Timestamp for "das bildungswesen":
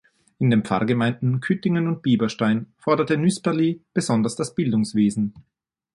4.35-5.35